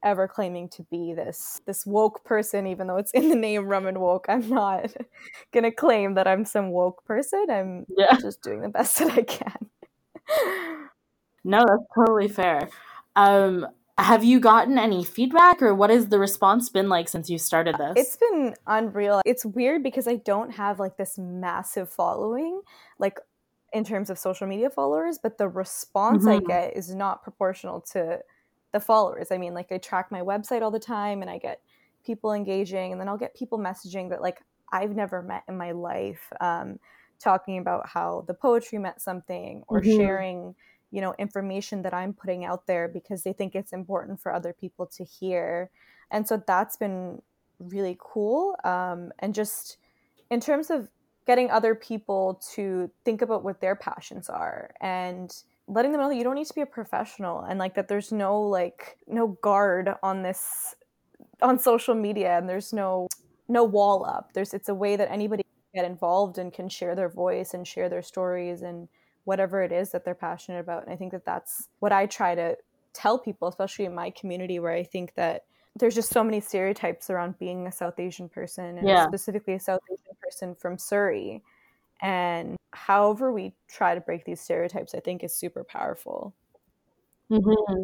ever 0.03 0.27
claiming 0.27 0.69
to 0.69 0.83
be 0.83 1.13
this 1.13 1.61
this 1.65 1.85
woke 1.85 2.23
person 2.23 2.65
even 2.65 2.87
though 2.87 2.95
it's 2.95 3.11
in 3.11 3.29
the 3.29 3.35
name 3.35 3.65
rum 3.65 3.85
and 3.85 3.99
woke 3.99 4.25
i'm 4.29 4.47
not 4.49 4.93
gonna 5.51 5.71
claim 5.71 6.13
that 6.13 6.27
i'm 6.27 6.45
some 6.45 6.69
woke 6.69 7.03
person 7.05 7.45
i'm 7.49 7.85
yeah. 7.97 8.17
just 8.21 8.41
doing 8.41 8.61
the 8.61 8.69
best 8.69 8.97
that 8.99 9.11
i 9.11 9.21
can 9.21 9.57
no 11.43 11.59
that's 11.67 11.83
totally 11.93 12.29
fair 12.29 12.69
um 13.15 13.67
have 13.99 14.23
you 14.23 14.39
gotten 14.39 14.77
any 14.77 15.03
feedback 15.03 15.61
or 15.61 15.73
what 15.75 15.89
has 15.89 16.07
the 16.07 16.19
response 16.19 16.69
been 16.69 16.89
like 16.89 17.09
since 17.09 17.29
you 17.29 17.37
started 17.37 17.75
this? 17.77 17.93
It's 17.95 18.17
been 18.17 18.55
unreal. 18.67 19.21
It's 19.25 19.45
weird 19.45 19.83
because 19.83 20.07
I 20.07 20.15
don't 20.15 20.51
have 20.51 20.79
like 20.79 20.97
this 20.97 21.17
massive 21.17 21.91
following, 21.91 22.61
like 22.97 23.19
in 23.73 23.83
terms 23.83 24.09
of 24.09 24.17
social 24.17 24.47
media 24.47 24.69
followers, 24.69 25.19
but 25.21 25.37
the 25.37 25.47
response 25.47 26.25
mm-hmm. 26.25 26.43
I 26.43 26.47
get 26.47 26.77
is 26.77 26.95
not 26.95 27.23
proportional 27.23 27.81
to 27.91 28.19
the 28.71 28.79
followers. 28.79 29.31
I 29.31 29.37
mean, 29.37 29.53
like 29.53 29.71
I 29.71 29.77
track 29.77 30.11
my 30.11 30.21
website 30.21 30.61
all 30.61 30.71
the 30.71 30.79
time 30.79 31.21
and 31.21 31.29
I 31.29 31.37
get 31.37 31.61
people 32.05 32.33
engaging, 32.33 32.91
and 32.91 32.99
then 32.99 33.07
I'll 33.07 33.17
get 33.17 33.35
people 33.35 33.59
messaging 33.59 34.09
that 34.09 34.21
like 34.21 34.41
I've 34.71 34.95
never 34.95 35.21
met 35.21 35.43
in 35.47 35.57
my 35.57 35.71
life, 35.71 36.31
um, 36.39 36.79
talking 37.19 37.57
about 37.57 37.87
how 37.87 38.23
the 38.27 38.33
poetry 38.33 38.77
meant 38.77 39.01
something 39.01 39.63
or 39.67 39.81
mm-hmm. 39.81 39.97
sharing 39.97 40.55
you 40.91 41.01
know 41.01 41.13
information 41.19 41.81
that 41.81 41.93
i'm 41.93 42.13
putting 42.13 42.45
out 42.45 42.65
there 42.67 42.87
because 42.87 43.23
they 43.23 43.33
think 43.33 43.55
it's 43.55 43.73
important 43.73 44.19
for 44.19 44.33
other 44.33 44.53
people 44.53 44.85
to 44.85 45.03
hear. 45.03 45.69
And 46.11 46.27
so 46.27 46.41
that's 46.45 46.75
been 46.75 47.21
really 47.59 47.97
cool 47.99 48.55
um, 48.63 49.11
and 49.19 49.33
just 49.33 49.77
in 50.31 50.39
terms 50.39 50.69
of 50.69 50.89
getting 51.27 51.51
other 51.51 51.75
people 51.75 52.41
to 52.53 52.89
think 53.05 53.21
about 53.21 53.43
what 53.43 53.61
their 53.61 53.75
passions 53.75 54.29
are 54.29 54.71
and 54.81 55.43
letting 55.67 55.91
them 55.91 56.01
know 56.01 56.09
that 56.09 56.15
you 56.15 56.23
don't 56.23 56.35
need 56.35 56.47
to 56.47 56.55
be 56.55 56.61
a 56.61 56.65
professional 56.65 57.41
and 57.41 57.59
like 57.59 57.75
that 57.75 57.87
there's 57.87 58.11
no 58.11 58.41
like 58.41 58.97
no 59.07 59.27
guard 59.27 59.93
on 60.01 60.23
this 60.23 60.73
on 61.41 61.59
social 61.59 61.93
media 61.93 62.37
and 62.37 62.49
there's 62.49 62.73
no 62.73 63.07
no 63.47 63.63
wall 63.63 64.05
up. 64.05 64.31
There's 64.33 64.53
it's 64.53 64.69
a 64.69 64.75
way 64.75 64.95
that 64.95 65.11
anybody 65.11 65.43
can 65.43 65.83
get 65.83 65.89
involved 65.89 66.37
and 66.37 66.53
can 66.53 66.69
share 66.69 66.95
their 66.95 67.09
voice 67.09 67.53
and 67.53 67.67
share 67.67 67.89
their 67.89 68.03
stories 68.03 68.61
and 68.61 68.87
whatever 69.29 69.61
it 69.61 69.71
is 69.71 69.91
that 69.91 70.03
they're 70.03 70.15
passionate 70.15 70.59
about. 70.59 70.83
And 70.83 70.91
I 70.91 70.95
think 70.95 71.11
that 71.11 71.23
that's 71.23 71.69
what 71.81 71.91
I 71.91 72.07
try 72.07 72.33
to 72.33 72.57
tell 72.93 73.19
people, 73.19 73.47
especially 73.47 73.85
in 73.85 73.93
my 73.93 74.09
community, 74.09 74.57
where 74.57 74.73
I 74.73 74.81
think 74.81 75.13
that 75.13 75.43
there's 75.75 75.93
just 75.93 76.09
so 76.09 76.23
many 76.23 76.41
stereotypes 76.41 77.11
around 77.11 77.37
being 77.37 77.67
a 77.67 77.71
South 77.71 77.99
Asian 77.99 78.27
person 78.27 78.79
and 78.79 78.87
yeah. 78.87 79.05
specifically 79.05 79.53
a 79.53 79.59
South 79.59 79.81
Asian 79.87 80.15
person 80.19 80.55
from 80.55 80.79
Surrey. 80.79 81.43
And 82.01 82.57
however 82.71 83.31
we 83.31 83.53
try 83.67 83.93
to 83.93 84.01
break 84.01 84.25
these 84.25 84.41
stereotypes, 84.41 84.95
I 84.95 84.99
think 84.99 85.23
is 85.23 85.31
super 85.31 85.63
powerful. 85.63 86.33
Mm-hmm. 87.29 87.83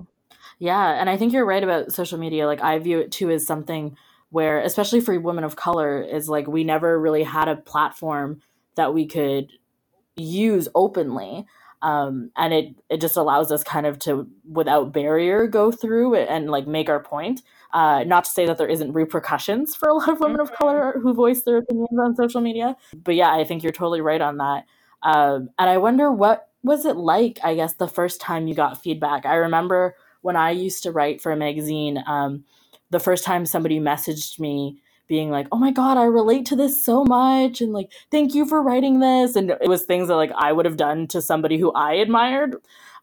Yeah, 0.58 1.00
and 1.00 1.12
I 1.12 1.16
think 1.16 1.32
you're 1.32 1.46
right 1.46 1.64
about 1.64 1.94
social 1.94 2.18
media. 2.18 2.48
Like 2.48 2.64
I 2.64 2.80
view 2.80 2.98
it 2.98 3.12
too 3.12 3.30
as 3.30 3.46
something 3.46 3.96
where 4.32 4.62
especially 4.62 5.00
for 5.00 5.20
women 5.20 5.44
of 5.44 5.56
color 5.56 6.02
is 6.02 6.28
like 6.28 6.48
we 6.48 6.64
never 6.64 7.00
really 7.00 7.22
had 7.22 7.48
a 7.48 7.56
platform 7.56 8.42
that 8.74 8.96
we 8.96 9.06
could 9.06 9.52
use 10.16 10.68
openly. 10.76 11.46
Um, 11.82 12.32
and 12.36 12.54
it 12.54 12.76
it 12.90 13.02
just 13.02 13.18
allows 13.18 13.52
us 13.52 13.64
kind 13.64 13.86
of 13.86 14.00
to 14.00 14.28
without 14.50 14.92
barrier 14.92 15.46
go 15.46 15.72
through 15.72 16.16
it 16.16 16.28
and 16.30 16.50
like 16.50 16.66
make 16.66 16.90
our 16.90 17.02
point 17.02 17.42
uh, 17.74 18.04
not 18.06 18.24
to 18.24 18.32
say 18.32 18.46
that 18.46 18.58
there 18.58 18.68
isn't 18.68 18.94
repercussions 18.94 19.76
for 19.76 19.90
a 19.90 19.94
lot 19.94 20.10
of 20.10 20.20
women 20.20 20.40
of 20.40 20.52
color 20.54 20.94
mm-hmm. 20.94 21.02
who 21.02 21.14
voice 21.14 21.44
their 21.44 21.58
opinions 21.58 22.00
on 22.00 22.16
social 22.16 22.42
media 22.42 22.76
but 23.04 23.14
yeah 23.14 23.32
i 23.36 23.44
think 23.44 23.62
you're 23.62 23.74
totally 23.74 24.02
right 24.02 24.22
on 24.22 24.38
that 24.38 24.66
um, 25.04 25.50
and 25.60 25.70
i 25.70 25.78
wonder 25.78 26.12
what 26.12 26.50
was 26.64 26.86
it 26.86 26.96
like 26.96 27.40
i 27.44 27.54
guess 27.54 27.74
the 27.74 27.88
first 27.88 28.20
time 28.20 28.48
you 28.48 28.56
got 28.56 28.82
feedback 28.82 29.26
i 29.26 29.36
remember 29.36 29.96
when 30.22 30.38
i 30.38 30.50
used 30.50 30.82
to 30.82 30.92
write 30.92 31.22
for 31.22 31.32
a 31.32 31.38
magazine 31.38 32.02
um, 32.08 32.46
the 32.90 33.00
first 33.00 33.26
time 33.26 33.46
somebody 33.46 33.80
messaged 33.80 34.40
me 34.40 34.80
being 35.08 35.30
like, 35.30 35.48
"Oh 35.52 35.58
my 35.58 35.72
god, 35.72 35.98
I 35.98 36.06
relate 36.06 36.46
to 36.48 36.56
this 36.56 36.84
so 36.84 37.04
much," 37.04 37.62
and 37.62 37.74
like, 37.74 37.92
"Thank 38.12 38.34
you 38.34 38.46
for 38.46 38.62
writing 38.62 39.00
this," 39.00 39.36
and 39.36 39.52
it 39.52 39.68
was 39.68 39.84
things 39.84 40.08
that 40.08 40.16
like 40.16 40.32
I 40.36 40.52
would 40.52 40.66
have 40.66 40.78
done 40.78 41.08
to 41.08 41.22
somebody 41.22 41.58
who 41.58 41.72
I 41.74 41.94
admired, 41.94 42.56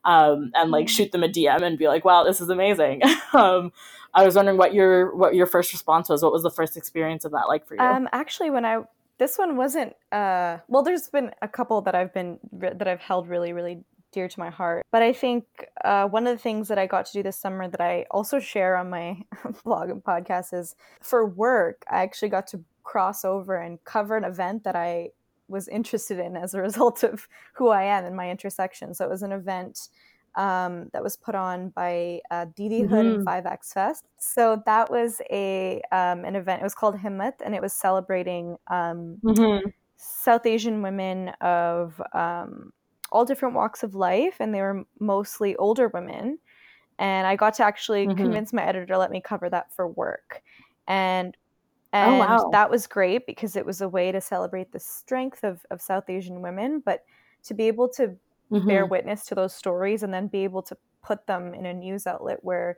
um, 0.04 0.52
and 0.54 0.70
like 0.70 0.86
mm-hmm. 0.86 0.94
shoot 0.94 1.12
them 1.12 1.22
a 1.22 1.28
DM 1.28 1.62
and 1.62 1.78
be 1.78 1.88
like, 1.88 2.04
"Wow, 2.04 2.24
this 2.24 2.40
is 2.40 2.48
amazing." 2.48 3.02
um, 3.32 3.72
I 4.14 4.24
was 4.24 4.36
wondering 4.36 4.58
what 4.58 4.74
your 4.74 5.14
what 5.14 5.34
your 5.34 5.46
first 5.46 5.72
response 5.72 6.08
was. 6.08 6.22
What 6.22 6.32
was 6.32 6.42
the 6.42 6.50
first 6.50 6.76
experience 6.76 7.24
of 7.24 7.32
that 7.32 7.48
like 7.48 7.66
for 7.66 7.74
you? 7.74 7.80
Um, 7.80 8.08
actually, 8.12 8.50
when 8.50 8.64
I 8.64 8.82
this 9.18 9.38
one 9.38 9.56
wasn't 9.56 9.94
uh, 10.10 10.58
well, 10.68 10.82
there's 10.82 11.08
been 11.08 11.30
a 11.40 11.48
couple 11.48 11.80
that 11.82 11.94
I've 11.94 12.12
been 12.12 12.38
that 12.52 12.86
I've 12.86 13.00
held 13.00 13.28
really 13.28 13.52
really 13.52 13.84
dear 14.12 14.28
to 14.28 14.40
my 14.40 14.50
heart. 14.50 14.86
But 14.90 15.02
I 15.02 15.12
think 15.12 15.44
uh, 15.84 16.06
one 16.06 16.26
of 16.26 16.36
the 16.36 16.42
things 16.42 16.68
that 16.68 16.78
I 16.78 16.86
got 16.86 17.06
to 17.06 17.12
do 17.12 17.22
this 17.22 17.36
summer 17.36 17.68
that 17.68 17.80
I 17.80 18.06
also 18.10 18.38
share 18.38 18.76
on 18.76 18.90
my 18.90 19.22
blog 19.64 19.90
and 19.90 20.04
podcast 20.04 20.52
is 20.54 20.76
for 21.00 21.26
work, 21.26 21.84
I 21.90 22.02
actually 22.02 22.28
got 22.28 22.46
to 22.48 22.62
cross 22.84 23.24
over 23.24 23.56
and 23.56 23.82
cover 23.84 24.16
an 24.16 24.24
event 24.24 24.64
that 24.64 24.76
I 24.76 25.10
was 25.48 25.68
interested 25.68 26.18
in 26.18 26.36
as 26.36 26.54
a 26.54 26.60
result 26.68 27.02
of 27.02 27.28
who 27.54 27.68
I 27.68 27.84
am 27.84 28.04
and 28.04 28.16
my 28.16 28.30
intersection. 28.30 28.94
So 28.94 29.04
it 29.04 29.10
was 29.10 29.22
an 29.22 29.32
event 29.32 29.88
um, 30.34 30.88
that 30.92 31.02
was 31.02 31.16
put 31.16 31.34
on 31.34 31.70
by 31.70 32.20
uh, 32.30 32.46
Didi 32.56 32.82
Hood 32.82 33.06
mm-hmm. 33.06 33.28
and 33.28 33.44
5X 33.44 33.72
Fest. 33.72 34.04
So 34.18 34.62
that 34.64 34.90
was 34.90 35.20
a 35.30 35.82
um, 35.92 36.24
an 36.24 36.36
event. 36.36 36.62
It 36.62 36.64
was 36.64 36.74
called 36.74 36.96
Himmat, 36.96 37.34
and 37.44 37.54
it 37.54 37.60
was 37.60 37.72
celebrating 37.72 38.56
um, 38.68 39.18
mm-hmm. 39.22 39.68
South 39.96 40.46
Asian 40.46 40.80
women 40.82 41.28
of 41.40 42.00
um, 42.14 42.72
all 43.12 43.24
different 43.24 43.54
walks 43.54 43.82
of 43.82 43.94
life, 43.94 44.36
and 44.40 44.54
they 44.54 44.60
were 44.60 44.84
mostly 44.98 45.54
older 45.56 45.88
women. 45.88 46.38
And 46.98 47.26
I 47.26 47.36
got 47.36 47.54
to 47.54 47.64
actually 47.64 48.06
mm-hmm. 48.06 48.16
convince 48.16 48.52
my 48.52 48.64
editor 48.64 48.86
to 48.86 48.98
let 48.98 49.10
me 49.10 49.20
cover 49.20 49.48
that 49.50 49.72
for 49.74 49.88
work, 49.88 50.42
and 50.88 51.36
oh, 51.92 51.98
and 51.98 52.14
oh, 52.14 52.18
wow. 52.18 52.50
that 52.52 52.70
was 52.70 52.86
great 52.86 53.26
because 53.26 53.56
it 53.56 53.66
was 53.66 53.80
a 53.80 53.88
way 53.88 54.12
to 54.12 54.20
celebrate 54.20 54.72
the 54.72 54.80
strength 54.80 55.44
of, 55.44 55.64
of 55.70 55.80
South 55.80 56.08
Asian 56.08 56.42
women, 56.42 56.82
but 56.84 57.04
to 57.44 57.54
be 57.54 57.68
able 57.68 57.88
to 57.90 58.16
mm-hmm. 58.50 58.66
bear 58.66 58.86
witness 58.86 59.26
to 59.26 59.34
those 59.34 59.54
stories 59.54 60.02
and 60.02 60.12
then 60.12 60.26
be 60.26 60.44
able 60.44 60.62
to 60.62 60.76
put 61.02 61.26
them 61.26 61.54
in 61.54 61.66
a 61.66 61.74
news 61.74 62.06
outlet 62.06 62.38
where 62.42 62.76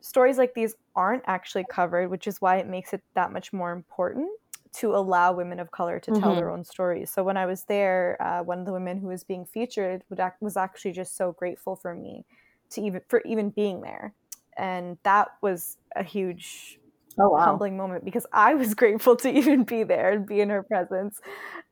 stories 0.00 0.38
like 0.38 0.54
these 0.54 0.74
aren't 0.96 1.24
actually 1.26 1.64
covered, 1.70 2.10
which 2.10 2.26
is 2.26 2.40
why 2.40 2.56
it 2.56 2.66
makes 2.66 2.92
it 2.92 3.02
that 3.14 3.32
much 3.32 3.52
more 3.52 3.72
important 3.72 4.30
to 4.72 4.94
allow 4.94 5.32
women 5.32 5.58
of 5.58 5.70
color 5.70 5.98
to 5.98 6.10
tell 6.12 6.20
mm-hmm. 6.20 6.36
their 6.36 6.50
own 6.50 6.64
stories. 6.64 7.10
So 7.10 7.24
when 7.24 7.36
I 7.36 7.46
was 7.46 7.64
there, 7.64 8.16
uh, 8.20 8.42
one 8.42 8.60
of 8.60 8.66
the 8.66 8.72
women 8.72 8.98
who 8.98 9.08
was 9.08 9.24
being 9.24 9.44
featured 9.44 10.02
was 10.40 10.56
actually 10.56 10.92
just 10.92 11.16
so 11.16 11.32
grateful 11.32 11.76
for 11.76 11.94
me 11.94 12.24
to 12.70 12.80
even 12.80 13.00
for 13.08 13.20
even 13.24 13.50
being 13.50 13.80
there, 13.80 14.14
and 14.56 14.96
that 15.02 15.28
was 15.42 15.76
a 15.96 16.04
huge 16.04 16.78
oh, 17.18 17.30
wow. 17.30 17.44
humbling 17.44 17.76
moment 17.76 18.04
because 18.04 18.26
I 18.32 18.54
was 18.54 18.74
grateful 18.82 19.16
to 19.16 19.30
even 19.30 19.64
be 19.64 19.82
there 19.82 20.12
and 20.12 20.26
be 20.26 20.40
in 20.40 20.50
her 20.50 20.62
presence. 20.62 21.20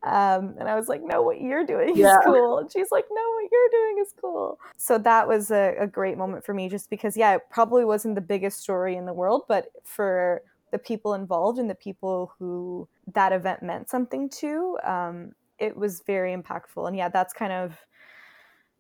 Um, 0.05 0.55
and 0.59 0.69
I 0.69 0.75
was 0.75 0.89
like, 0.89 1.03
no, 1.03 1.23
what 1.23 1.41
you're 1.41 1.67
doing 1.67 1.97
yeah. 1.97 2.19
is 2.19 2.25
cool. 2.25 2.59
And 2.59 2.71
she's 2.71 2.91
like, 2.91 3.07
no, 3.11 3.23
what 3.35 3.51
you're 3.51 3.71
doing 3.71 4.05
is 4.05 4.15
cool. 4.21 4.59
So 4.77 4.99
that 4.99 5.27
was 5.27 5.51
a, 5.51 5.75
a 5.79 5.87
great 5.87 6.17
moment 6.17 6.45
for 6.45 6.55
me 6.55 6.69
just 6.69 6.91
because, 6.91 7.17
yeah, 7.17 7.35
it 7.35 7.43
probably 7.51 7.85
wasn't 7.85 8.15
the 8.15 8.21
biggest 8.21 8.61
story 8.61 8.97
in 8.97 9.07
the 9.07 9.13
world, 9.13 9.43
but 9.49 9.67
for 9.85 10.43
the 10.71 10.79
people 10.79 11.15
involved 11.15 11.59
and 11.59 11.69
the 11.69 11.75
people 11.75 12.33
who 12.39 12.89
that 13.15 13.33
event 13.33 13.63
meant 13.63 13.89
something 13.89 14.29
to, 14.29 14.79
um, 14.85 15.33
it 15.59 15.77
was 15.77 16.03
very 16.07 16.37
impactful. 16.37 16.87
And 16.87 16.97
yeah, 16.97 17.09
that's 17.09 17.33
kind 17.33 17.53
of 17.53 17.77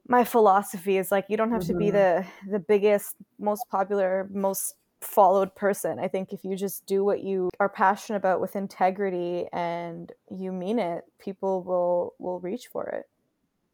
my 0.07 0.25
philosophy 0.25 0.97
is 0.97 1.13
like 1.13 1.27
you 1.29 1.37
don't 1.37 1.51
have 1.51 1.63
mm-hmm. 1.63 1.73
to 1.73 1.79
be 1.79 1.87
mm-hmm. 1.87 2.27
the 2.47 2.53
the 2.53 2.59
biggest, 2.59 3.17
most 3.39 3.65
popular, 3.71 4.29
most 4.33 4.75
followed 5.01 5.55
person. 5.55 5.99
I 5.99 6.09
think 6.09 6.33
if 6.33 6.45
you 6.45 6.57
just 6.57 6.87
do 6.87 7.05
what 7.05 7.23
you 7.23 7.51
are 7.61 7.69
passionate 7.69 8.19
about 8.19 8.41
with 8.41 8.57
integrity 8.57 9.47
and 9.53 10.11
you 10.31 10.53
mean 10.53 10.79
it, 10.79 11.05
people 11.19 11.63
will 11.63 12.15
will 12.19 12.41
reach 12.41 12.69
for 12.69 12.87
it. 12.89 13.07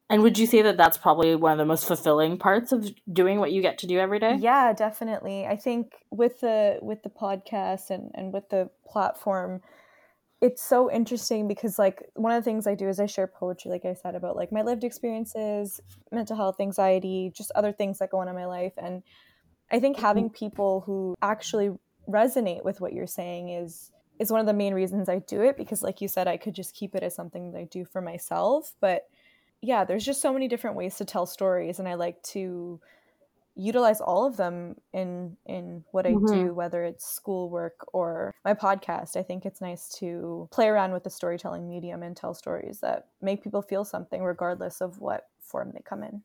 And 0.09 0.21
would 0.21 0.37
you 0.37 0.45
say 0.45 0.61
that 0.61 0.77
that's 0.77 0.97
probably 0.97 1.35
one 1.35 1.51
of 1.51 1.57
the 1.57 1.65
most 1.65 1.87
fulfilling 1.87 2.37
parts 2.37 2.71
of 2.71 2.93
doing 3.11 3.39
what 3.39 3.51
you 3.51 3.61
get 3.61 3.79
to 3.79 3.87
do 3.87 3.97
every 3.97 4.19
day? 4.19 4.37
Yeah, 4.39 4.71
definitely. 4.73 5.45
I 5.47 5.55
think 5.55 5.93
with 6.11 6.41
the 6.41 6.77
with 6.81 7.01
the 7.01 7.09
podcast 7.09 7.89
and 7.89 8.11
and 8.13 8.31
with 8.31 8.49
the 8.49 8.69
platform 8.87 9.61
it's 10.41 10.61
so 10.61 10.91
interesting 10.91 11.47
because 11.47 11.79
like 11.79 12.03
one 12.13 12.31
of 12.31 12.43
the 12.43 12.47
things 12.47 12.67
I 12.67 12.75
do 12.75 12.89
is 12.89 12.99
I 12.99 13.05
share 13.05 13.25
poetry 13.25 13.71
like 13.71 13.85
I 13.85 13.93
said 13.93 14.15
about 14.15 14.35
like 14.35 14.51
my 14.51 14.61
lived 14.61 14.83
experiences, 14.83 15.79
mental 16.11 16.35
health, 16.35 16.57
anxiety, 16.59 17.31
just 17.35 17.51
other 17.55 17.71
things 17.71 17.99
that 17.99 18.11
go 18.11 18.19
on 18.19 18.27
in 18.27 18.35
my 18.35 18.45
life 18.45 18.73
and 18.77 19.01
I 19.71 19.79
think 19.79 19.97
mm-hmm. 19.97 20.05
having 20.05 20.29
people 20.29 20.81
who 20.85 21.15
actually 21.21 21.71
resonate 22.07 22.63
with 22.63 22.79
what 22.79 22.93
you're 22.93 23.07
saying 23.07 23.49
is 23.49 23.91
is 24.19 24.31
one 24.31 24.39
of 24.39 24.45
the 24.45 24.53
main 24.53 24.73
reasons 24.73 25.09
I 25.09 25.19
do 25.19 25.41
it 25.41 25.57
because 25.57 25.81
like 25.81 25.99
you 26.01 26.07
said 26.07 26.27
I 26.27 26.37
could 26.37 26.53
just 26.53 26.75
keep 26.75 26.95
it 26.95 27.01
as 27.01 27.15
something 27.15 27.51
that 27.51 27.57
I 27.57 27.63
do 27.63 27.83
for 27.85 28.01
myself 28.01 28.75
but 28.79 29.07
yeah 29.65 29.83
there's 29.83 30.05
just 30.05 30.21
so 30.21 30.31
many 30.31 30.47
different 30.47 30.75
ways 30.75 30.95
to 30.97 31.05
tell 31.05 31.25
stories 31.25 31.79
and 31.79 31.87
I 31.87 31.95
like 31.95 32.21
to 32.23 32.79
utilize 33.55 34.01
all 34.01 34.25
of 34.25 34.37
them 34.37 34.75
in 34.93 35.37
in 35.45 35.83
what 35.91 36.05
I 36.05 36.11
mm-hmm. 36.11 36.33
do 36.33 36.53
whether 36.53 36.83
it's 36.83 37.05
schoolwork 37.05 37.85
or 37.93 38.33
my 38.43 38.53
podcast 38.53 39.15
I 39.15 39.23
think 39.23 39.45
it's 39.45 39.61
nice 39.61 39.89
to 39.99 40.47
play 40.51 40.67
around 40.67 40.91
with 40.91 41.03
the 41.03 41.09
storytelling 41.09 41.67
medium 41.67 42.03
and 42.03 42.15
tell 42.15 42.33
stories 42.33 42.79
that 42.81 43.07
make 43.21 43.43
people 43.43 43.61
feel 43.61 43.85
something 43.85 44.21
regardless 44.21 44.81
of 44.81 44.99
what 44.99 45.27
form 45.39 45.71
they 45.73 45.81
come 45.81 46.03
in 46.03 46.21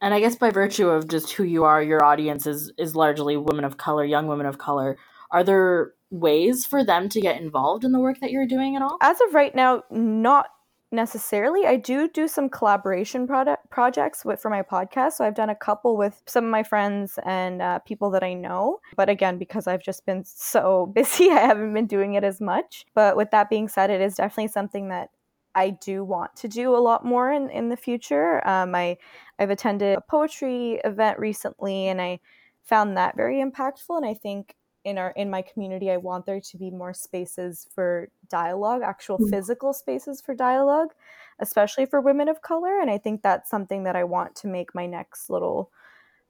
and 0.00 0.12
I 0.12 0.20
guess 0.20 0.36
by 0.36 0.50
virtue 0.50 0.88
of 0.88 1.08
just 1.08 1.32
who 1.32 1.44
you 1.44 1.64
are, 1.64 1.82
your 1.82 2.04
audience 2.04 2.46
is 2.46 2.70
is 2.76 2.94
largely 2.94 3.38
women 3.38 3.64
of 3.64 3.78
color, 3.78 4.04
young 4.04 4.26
women 4.26 4.44
of 4.44 4.58
color. 4.58 4.98
Are 5.30 5.42
there 5.42 5.92
ways 6.10 6.66
for 6.66 6.84
them 6.84 7.08
to 7.08 7.20
get 7.20 7.40
involved 7.40 7.84
in 7.84 7.92
the 7.92 7.98
work 7.98 8.20
that 8.20 8.30
you're 8.30 8.46
doing 8.46 8.76
at 8.76 8.82
all? 8.82 8.98
As 9.00 9.18
of 9.20 9.34
right 9.34 9.54
now, 9.54 9.82
not 9.90 10.46
necessarily. 10.94 11.66
I 11.66 11.76
do 11.76 12.08
do 12.08 12.28
some 12.28 12.48
collaboration 12.48 13.26
product 13.26 13.70
projects 13.70 14.24
with, 14.24 14.40
for 14.40 14.50
my 14.50 14.62
podcast. 14.62 15.12
So 15.12 15.24
I've 15.24 15.34
done 15.34 15.50
a 15.50 15.54
couple 15.54 15.96
with 15.96 16.22
some 16.26 16.44
of 16.44 16.50
my 16.50 16.62
friends 16.62 17.18
and 17.24 17.60
uh, 17.60 17.78
people 17.80 18.10
that 18.10 18.22
I 18.22 18.34
know. 18.34 18.80
But 18.96 19.08
again, 19.08 19.38
because 19.38 19.66
I've 19.66 19.82
just 19.82 20.06
been 20.06 20.24
so 20.24 20.86
busy, 20.94 21.30
I 21.30 21.40
haven't 21.40 21.74
been 21.74 21.86
doing 21.86 22.14
it 22.14 22.24
as 22.24 22.40
much. 22.40 22.86
But 22.94 23.16
with 23.16 23.30
that 23.32 23.50
being 23.50 23.68
said, 23.68 23.90
it 23.90 24.00
is 24.00 24.14
definitely 24.14 24.48
something 24.48 24.88
that 24.88 25.10
I 25.54 25.70
do 25.70 26.02
want 26.02 26.34
to 26.36 26.48
do 26.48 26.74
a 26.74 26.78
lot 26.78 27.04
more 27.04 27.32
in, 27.32 27.48
in 27.50 27.68
the 27.68 27.76
future. 27.76 28.46
Um, 28.46 28.74
I, 28.74 28.96
I've 29.38 29.50
attended 29.50 29.96
a 29.96 30.00
poetry 30.00 30.80
event 30.84 31.18
recently 31.18 31.88
and 31.88 32.00
I 32.00 32.20
found 32.62 32.96
that 32.96 33.16
very 33.16 33.42
impactful. 33.42 33.96
And 33.96 34.06
I 34.06 34.14
think 34.14 34.56
in 34.84 34.98
our 34.98 35.10
in 35.10 35.30
my 35.30 35.42
community, 35.42 35.90
I 35.90 35.96
want 35.96 36.26
there 36.26 36.40
to 36.40 36.56
be 36.56 36.70
more 36.70 36.92
spaces 36.92 37.66
for 37.74 38.08
dialogue, 38.28 38.82
actual 38.82 39.18
mm-hmm. 39.18 39.30
physical 39.30 39.72
spaces 39.72 40.20
for 40.20 40.34
dialogue, 40.34 40.90
especially 41.38 41.86
for 41.86 42.00
women 42.00 42.28
of 42.28 42.42
color. 42.42 42.80
And 42.80 42.90
I 42.90 42.98
think 42.98 43.22
that's 43.22 43.50
something 43.50 43.84
that 43.84 43.96
I 43.96 44.04
want 44.04 44.36
to 44.36 44.46
make 44.46 44.74
my 44.74 44.86
next 44.86 45.30
little 45.30 45.70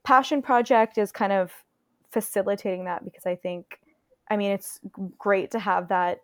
passion 0.05 0.41
project 0.41 0.99
is 0.99 1.11
kind 1.11 1.33
of 1.33 1.53
facilitating 2.11 2.85
that 2.85 3.05
because 3.05 3.27
I 3.27 3.35
think 3.35 3.81
I 4.31 4.37
mean 4.37 4.53
it's 4.53 4.81
great 5.19 5.51
to 5.51 5.59
have 5.59 5.89
that 5.89 6.21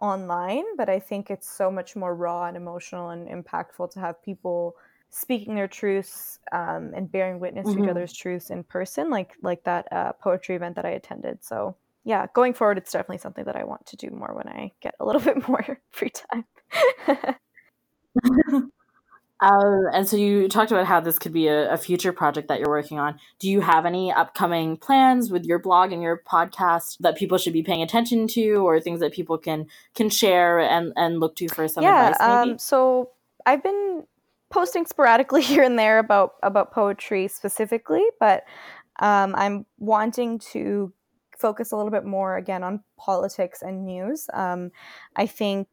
online, 0.00 0.64
but 0.76 0.88
I 0.88 0.98
think 0.98 1.30
it's 1.30 1.48
so 1.48 1.70
much 1.70 1.96
more 1.96 2.14
raw 2.14 2.46
and 2.46 2.56
emotional 2.56 3.10
and 3.10 3.28
impactful 3.28 3.90
to 3.92 4.00
have 4.00 4.22
people 4.22 4.76
speaking 5.10 5.54
their 5.54 5.68
truths 5.68 6.38
um, 6.52 6.92
and 6.94 7.10
bearing 7.10 7.40
witness 7.40 7.66
mm-hmm. 7.66 7.78
to 7.78 7.84
each 7.84 7.90
other's 7.90 8.12
truths 8.12 8.50
in 8.50 8.64
person, 8.64 9.10
like 9.10 9.34
like 9.42 9.64
that 9.64 9.90
uh, 9.92 10.12
poetry 10.12 10.56
event 10.56 10.76
that 10.76 10.84
I 10.84 10.90
attended. 10.90 11.44
So 11.44 11.76
yeah, 12.04 12.26
going 12.34 12.54
forward, 12.54 12.78
it's 12.78 12.92
definitely 12.92 13.18
something 13.18 13.44
that 13.44 13.56
I 13.56 13.64
want 13.64 13.84
to 13.86 13.96
do 13.96 14.10
more 14.10 14.32
when 14.32 14.48
I 14.48 14.70
get 14.80 14.94
a 15.00 15.04
little 15.04 15.20
bit 15.28 15.48
more 15.48 15.80
free 15.90 16.10
time. 16.10 16.44
Uh, 17.08 17.32
and 19.92 20.08
so 20.08 20.16
you 20.16 20.48
talked 20.48 20.70
about 20.70 20.86
how 20.86 21.00
this 21.00 21.18
could 21.18 21.32
be 21.32 21.48
a, 21.48 21.72
a, 21.72 21.76
future 21.76 22.12
project 22.12 22.46
that 22.48 22.60
you're 22.60 22.70
working 22.70 22.98
on. 22.98 23.18
Do 23.40 23.50
you 23.50 23.60
have 23.60 23.84
any 23.84 24.12
upcoming 24.12 24.76
plans 24.76 25.30
with 25.30 25.44
your 25.44 25.58
blog 25.58 25.92
and 25.92 26.00
your 26.00 26.22
podcast 26.26 26.98
that 27.00 27.16
people 27.16 27.38
should 27.38 27.52
be 27.52 27.62
paying 27.62 27.82
attention 27.82 28.28
to, 28.28 28.66
or 28.66 28.80
things 28.80 29.00
that 29.00 29.12
people 29.12 29.36
can 29.36 29.66
can 29.94 30.08
share 30.08 30.60
and 30.60 30.92
and 30.96 31.18
look 31.18 31.34
to 31.36 31.48
for 31.48 31.66
some 31.66 31.82
yeah, 31.82 32.10
advice? 32.10 32.20
Maybe? 32.20 32.52
Um, 32.52 32.58
so 32.58 33.10
I've 33.44 33.62
been 33.62 34.04
posting 34.56 34.86
sporadically 34.86 35.42
here 35.52 35.62
and 35.62 35.78
there 35.78 35.98
about 35.98 36.36
about 36.42 36.72
poetry 36.72 37.28
specifically, 37.28 38.04
but 38.18 38.44
Um, 38.98 39.34
I'm 39.36 39.66
wanting 39.78 40.38
to 40.52 40.90
focus 41.38 41.72
a 41.72 41.76
little 41.76 41.90
bit 41.90 42.06
more 42.06 42.38
again 42.38 42.64
on 42.64 42.82
politics 42.96 43.60
and 43.60 43.84
news. 43.84 44.26
Um, 44.32 44.70
I 45.16 45.26
think, 45.26 45.68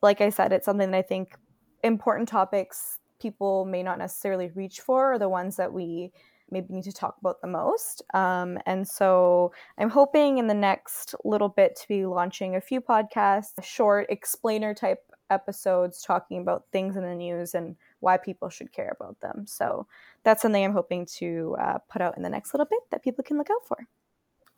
like 0.00 0.20
I 0.20 0.30
said, 0.30 0.52
it's 0.52 0.64
something 0.64 0.92
that 0.92 0.98
I 0.98 1.02
think 1.02 1.34
important 1.82 2.28
topics 2.28 3.00
people 3.20 3.64
may 3.64 3.82
not 3.82 3.98
necessarily 3.98 4.52
reach 4.54 4.78
for 4.80 5.14
are 5.14 5.18
the 5.18 5.28
ones 5.28 5.56
that 5.56 5.72
we 5.72 6.12
maybe 6.52 6.72
need 6.72 6.84
to 6.84 6.92
talk 6.92 7.16
about 7.20 7.40
the 7.40 7.48
most. 7.48 8.02
Um, 8.14 8.58
and 8.64 8.86
so 8.86 9.50
I'm 9.76 9.90
hoping 9.90 10.38
in 10.38 10.46
the 10.46 10.54
next 10.70 11.16
little 11.24 11.48
bit 11.48 11.74
to 11.80 11.88
be 11.88 12.06
launching 12.06 12.54
a 12.54 12.60
few 12.60 12.80
podcasts, 12.80 13.60
short 13.62 14.06
explainer 14.08 14.72
type 14.72 15.02
episodes 15.30 16.00
talking 16.00 16.40
about 16.40 16.64
things 16.70 16.96
in 16.96 17.02
the 17.02 17.14
news 17.14 17.54
and 17.54 17.76
why 18.00 18.16
people 18.16 18.48
should 18.48 18.72
care 18.72 18.94
about 18.98 19.20
them. 19.20 19.44
So 19.46 19.86
that's 20.24 20.42
something 20.42 20.64
I'm 20.64 20.72
hoping 20.72 21.06
to 21.18 21.56
uh, 21.60 21.78
put 21.90 22.02
out 22.02 22.16
in 22.16 22.22
the 22.22 22.28
next 22.28 22.54
little 22.54 22.66
bit 22.66 22.80
that 22.90 23.02
people 23.02 23.24
can 23.24 23.38
look 23.38 23.50
out 23.50 23.66
for. 23.66 23.86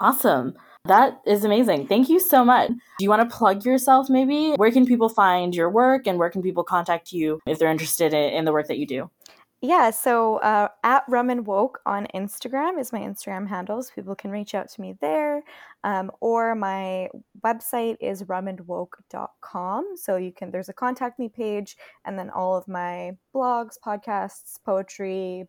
Awesome. 0.01 0.55
That 0.87 1.21
is 1.27 1.45
amazing. 1.45 1.87
Thank 1.87 2.09
you 2.09 2.19
so 2.19 2.43
much. 2.43 2.69
Do 2.71 3.05
you 3.05 3.11
want 3.11 3.29
to 3.29 3.37
plug 3.37 3.67
yourself 3.67 4.09
maybe? 4.09 4.55
Where 4.57 4.71
can 4.71 4.87
people 4.87 5.11
find 5.11 5.55
your 5.55 5.69
work 5.69 6.07
and 6.07 6.19
where 6.19 6.31
can 6.31 6.41
people 6.41 6.65
contact 6.65 7.13
you 7.13 7.39
if 7.47 7.59
they're 7.59 7.71
interested 7.71 8.15
in 8.15 8.47
the 8.47 8.53
work 8.53 8.67
that 8.69 8.79
you 8.79 8.87
do? 8.87 9.11
Yeah, 9.63 9.91
so 9.91 10.39
uh, 10.39 10.69
at 10.85 11.05
Rum 11.07 11.29
and 11.29 11.47
Woke 11.47 11.81
on 11.85 12.07
Instagram 12.15 12.81
is 12.81 12.93
my 12.93 13.01
Instagram 13.01 13.47
handle, 13.47 13.83
so 13.83 13.91
people 13.95 14.15
can 14.15 14.31
reach 14.31 14.55
out 14.55 14.71
to 14.71 14.81
me 14.81 14.97
there. 15.03 15.43
Um, 15.85 16.11
or 16.21 16.55
my 16.55 17.11
website 17.45 17.97
is 18.01 18.23
rumandwoke.com. 18.23 19.97
So 19.97 20.17
you 20.17 20.33
can, 20.33 20.51
there's 20.51 20.71
a 20.71 20.73
contact 20.73 21.19
me 21.19 21.29
page, 21.29 21.77
and 22.07 22.19
then 22.19 22.31
all 22.31 22.57
of 22.57 22.69
my 22.69 23.13
blogs, 23.35 23.75
podcasts, 23.85 24.59
poetry, 24.65 25.45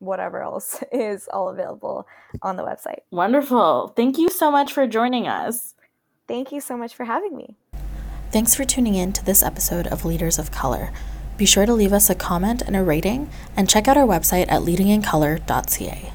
whatever 0.00 0.42
else 0.42 0.82
is 0.92 1.28
all 1.32 1.48
available 1.48 2.08
on 2.42 2.56
the 2.56 2.64
website. 2.64 3.00
Wonderful. 3.12 3.92
Thank 3.96 4.18
you 4.18 4.30
so 4.30 4.50
much 4.50 4.72
for 4.72 4.88
joining 4.88 5.28
us. 5.28 5.74
Thank 6.26 6.50
you 6.50 6.60
so 6.60 6.76
much 6.76 6.94
for 6.94 7.04
having 7.04 7.36
me. 7.36 7.56
Thanks 8.32 8.54
for 8.54 8.64
tuning 8.64 8.96
in 8.96 9.12
to 9.12 9.24
this 9.24 9.44
episode 9.44 9.86
of 9.86 10.04
Leaders 10.04 10.40
of 10.40 10.50
Color. 10.50 10.92
Be 11.36 11.46
sure 11.46 11.66
to 11.66 11.72
leave 11.72 11.92
us 11.92 12.08
a 12.10 12.14
comment 12.14 12.62
and 12.62 12.76
a 12.76 12.82
rating, 12.82 13.28
and 13.56 13.68
check 13.68 13.88
out 13.88 13.96
our 13.96 14.06
website 14.06 14.46
at 14.48 14.62
leadingincolor.ca. 14.62 16.12